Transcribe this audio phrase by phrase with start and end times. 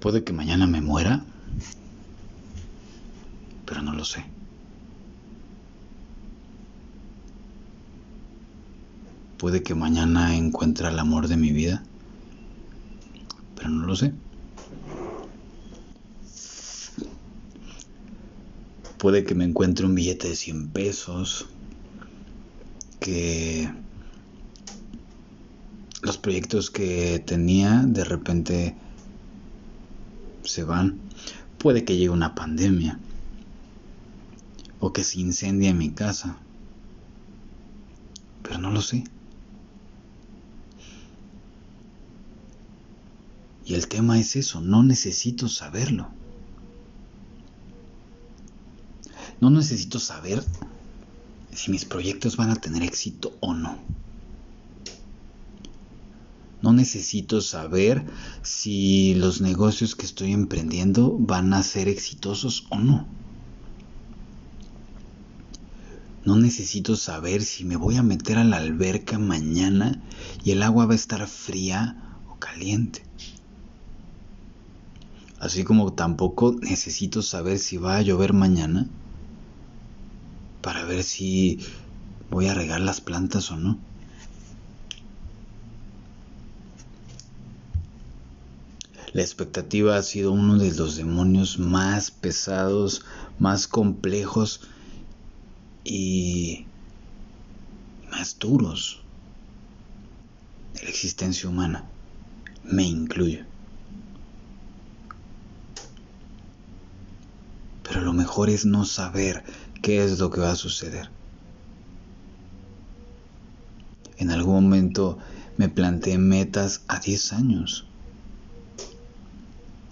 [0.00, 1.24] Puede que mañana me muera,
[3.64, 4.24] pero no lo sé.
[9.38, 11.82] Puede que mañana encuentre el amor de mi vida,
[13.54, 14.12] pero no lo sé.
[18.98, 21.46] Puede que me encuentre un billete de 100 pesos,
[22.98, 23.70] que
[26.02, 28.74] los proyectos que tenía de repente
[30.48, 31.00] se van.
[31.58, 32.98] Puede que llegue una pandemia
[34.80, 36.38] o que se incendie mi casa,
[38.42, 39.04] pero no lo sé.
[43.64, 46.08] Y el tema es eso, no necesito saberlo.
[49.40, 50.42] No necesito saber
[51.52, 53.78] si mis proyectos van a tener éxito o no.
[56.66, 58.04] No necesito saber
[58.42, 63.06] si los negocios que estoy emprendiendo van a ser exitosos o no.
[66.24, 70.02] No necesito saber si me voy a meter a la alberca mañana
[70.42, 73.04] y el agua va a estar fría o caliente.
[75.38, 78.88] Así como tampoco necesito saber si va a llover mañana
[80.62, 81.60] para ver si
[82.28, 83.78] voy a regar las plantas o no.
[89.16, 93.02] La expectativa ha sido uno de los demonios más pesados,
[93.38, 94.60] más complejos
[95.84, 96.66] y
[98.10, 99.00] más duros
[100.74, 101.88] de la existencia humana.
[102.62, 103.46] Me incluyo.
[107.84, 109.44] Pero lo mejor es no saber
[109.80, 111.08] qué es lo que va a suceder.
[114.18, 115.16] En algún momento
[115.56, 117.86] me planteé metas a 10 años.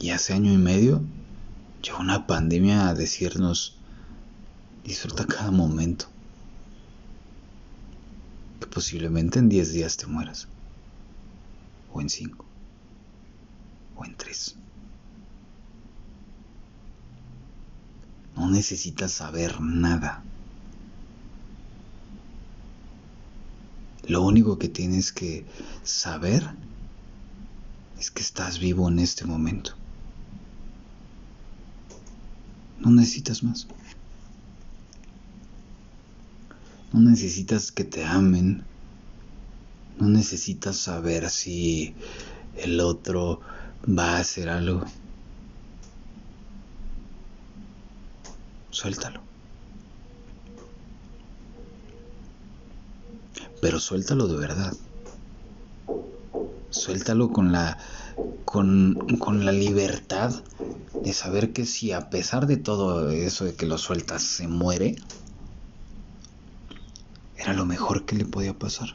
[0.00, 1.02] Y hace año y medio
[1.82, 3.76] llegó una pandemia a decirnos,
[4.82, 6.06] disfruta cada momento.
[8.60, 10.48] Que posiblemente en 10 días te mueras.
[11.92, 12.44] O en 5.
[13.96, 14.56] O en 3.
[18.36, 20.24] No necesitas saber nada.
[24.06, 25.44] Lo único que tienes que
[25.84, 26.48] saber
[27.98, 29.79] es que estás vivo en este momento.
[32.80, 33.66] No necesitas más.
[36.92, 38.64] No necesitas que te amen.
[39.98, 41.94] No necesitas saber si
[42.56, 43.40] el otro
[43.86, 44.84] va a hacer algo.
[48.80, 49.20] suéltalo.
[53.60, 54.72] Pero suéltalo de verdad.
[56.70, 57.76] Suéltalo con la
[58.46, 60.32] con, con, la libertad
[61.02, 64.96] de saber que si a pesar de todo eso de que lo sueltas se muere,
[67.36, 68.90] era lo mejor que le podía pasar.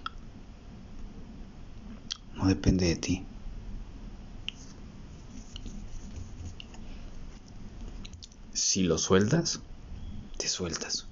[2.35, 3.25] No depende de ti.
[8.53, 9.61] Si lo sueltas,
[10.37, 11.07] te sueltas.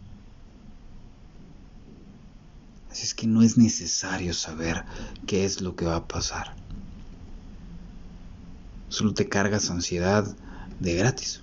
[2.91, 4.85] Así es que no es necesario saber
[5.25, 6.55] qué es lo que va a pasar.
[8.89, 10.37] Solo te cargas ansiedad
[10.83, 11.41] de gratis.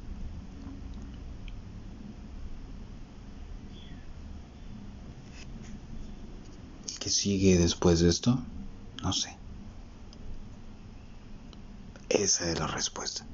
[7.01, 8.39] ¿Qué sigue después de esto?
[9.03, 9.35] No sé.
[12.11, 13.25] Esa es la respuesta.